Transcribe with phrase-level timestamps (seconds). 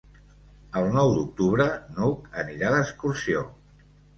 [0.81, 1.67] El nou d'octubre
[1.99, 3.45] n'Hug anirà d'excursió.